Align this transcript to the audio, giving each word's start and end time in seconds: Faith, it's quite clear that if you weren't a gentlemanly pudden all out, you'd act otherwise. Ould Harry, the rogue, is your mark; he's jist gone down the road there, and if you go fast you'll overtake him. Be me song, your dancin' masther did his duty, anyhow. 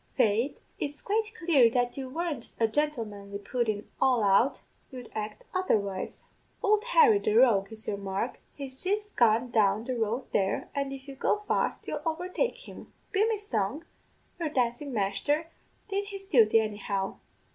Faith, 0.17 0.59
it's 0.79 0.99
quite 0.99 1.31
clear 1.37 1.69
that 1.69 1.89
if 1.91 1.97
you 1.99 2.09
weren't 2.09 2.53
a 2.59 2.67
gentlemanly 2.67 3.37
pudden 3.37 3.87
all 4.01 4.23
out, 4.23 4.61
you'd 4.89 5.11
act 5.13 5.43
otherwise. 5.53 6.23
Ould 6.65 6.85
Harry, 6.85 7.19
the 7.19 7.35
rogue, 7.35 7.71
is 7.71 7.87
your 7.87 7.97
mark; 7.97 8.39
he's 8.55 8.81
jist 8.83 9.15
gone 9.15 9.51
down 9.51 9.83
the 9.83 9.95
road 9.95 10.25
there, 10.31 10.69
and 10.73 10.91
if 10.91 11.07
you 11.07 11.13
go 11.13 11.43
fast 11.47 11.87
you'll 11.87 12.01
overtake 12.03 12.67
him. 12.67 12.91
Be 13.11 13.29
me 13.29 13.37
song, 13.37 13.85
your 14.39 14.49
dancin' 14.49 14.91
masther 14.91 15.51
did 15.87 16.05
his 16.05 16.25
duty, 16.25 16.59
anyhow. 16.59 17.17